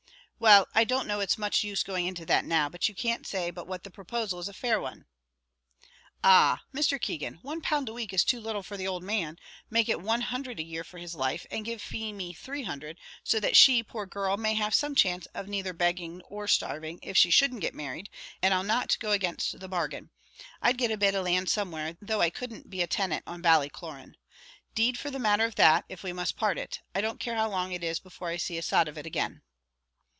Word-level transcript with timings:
"Well, 0.43 0.67
I 0.73 0.85
don't 0.85 1.05
know 1.07 1.19
it's 1.19 1.37
much 1.37 1.63
use 1.63 1.83
going 1.83 2.07
into 2.07 2.25
that 2.25 2.43
now; 2.43 2.67
but 2.67 2.89
you 2.89 2.95
can't 2.95 3.27
say 3.27 3.51
but 3.51 3.67
what 3.67 3.83
the 3.83 3.91
proposal 3.91 4.39
is 4.39 4.47
a 4.47 4.53
fair 4.53 4.81
one." 4.81 5.05
"Ah! 6.23 6.63
Mr. 6.73 6.99
Keegan, 6.99 7.37
£1 7.43 7.87
a 7.87 7.93
week 7.93 8.11
is 8.11 8.23
too 8.23 8.39
little 8.41 8.63
for 8.63 8.75
the 8.75 8.87
owld 8.87 9.03
man; 9.03 9.37
make 9.69 9.87
it 9.87 9.99
£100 9.99 10.57
a 10.57 10.63
year 10.63 10.83
for 10.83 10.97
his 10.97 11.13
life, 11.13 11.45
and 11.51 11.63
give 11.63 11.79
Feemy 11.79 12.33
£300, 12.33 12.95
so 13.23 13.39
that 13.39 13.55
she, 13.55 13.83
poor 13.83 14.07
girl, 14.07 14.35
may 14.35 14.55
have 14.55 14.73
some 14.73 14.95
chance 14.95 15.27
of 15.35 15.47
neither 15.47 15.73
begging 15.73 16.23
or 16.23 16.47
starving, 16.47 16.97
if 17.03 17.15
she 17.15 17.29
shouldn't 17.29 17.61
get 17.61 17.75
married, 17.75 18.09
and 18.41 18.51
I'll 18.51 18.63
not 18.63 18.97
go 18.99 19.11
against 19.11 19.59
the 19.59 19.67
bargain. 19.69 20.09
I'd 20.59 20.79
get 20.79 20.89
a 20.89 20.97
bit 20.97 21.13
of 21.13 21.25
land 21.25 21.49
somewhere, 21.51 21.97
though 22.01 22.21
I 22.21 22.31
couldn't 22.31 22.67
be 22.67 22.81
a 22.81 22.87
tenant 22.87 23.21
on 23.27 23.43
Ballycloran. 23.43 24.15
'Deed 24.73 24.97
for 24.97 25.11
the 25.11 25.19
matter 25.19 25.45
of 25.45 25.53
that, 25.57 25.85
if 25.87 26.01
we 26.01 26.11
must 26.11 26.35
part 26.35 26.57
it, 26.57 26.79
I 26.95 26.99
don't 27.01 27.19
care 27.19 27.35
how 27.35 27.47
long 27.47 27.73
it 27.73 27.83
is 27.83 27.99
before 27.99 28.29
I 28.29 28.37
see 28.37 28.57
a 28.57 28.63
sod 28.63 28.87
of 28.87 28.97
it 28.97 29.05
again." 29.05 29.43